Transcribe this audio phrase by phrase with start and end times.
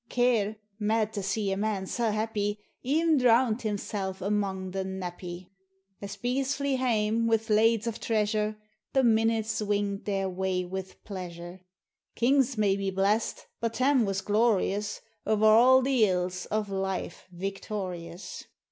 [0.09, 5.51] Care, mad to see a man sae happy, E'en drowned himself amang the nappy;
[6.01, 8.57] As bees flee hame wi' lades o' treasure,
[8.93, 11.61] The minutes winged their way wi' pleasure;
[12.15, 18.45] Kings may be blest, but, Tarn was glorious, O'er a' the ills o' life victorious.